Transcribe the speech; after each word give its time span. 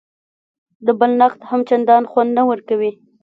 د 0.85 0.87
بل 0.99 1.11
نقد 1.21 1.39
هم 1.49 1.61
چندان 1.69 2.03
خوند 2.11 2.29
نه 2.37 2.43
ورکوي. 2.49 2.91